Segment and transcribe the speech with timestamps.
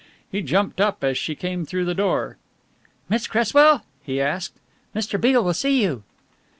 [0.31, 2.37] He jumped up as she came through the door.
[3.07, 4.55] "Miss Cresswell?" he asked.
[4.95, 5.21] "Mr.
[5.21, 6.01] Beale will see you."